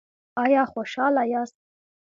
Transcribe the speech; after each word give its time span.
ایا 0.43 0.63
خوشحاله 0.73 1.23
یاست؟ 1.31 1.57